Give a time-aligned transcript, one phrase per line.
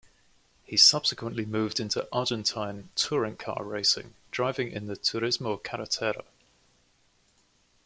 [0.63, 6.23] He subsequently moved into Argentine touring car racing, driving in the Turismo Carretera.